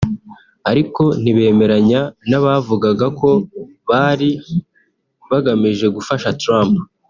[0.71, 3.29] ariko ntibemeranya n’abavugaga ko
[3.89, 4.29] bari
[5.29, 6.73] bagamije gufasha Trump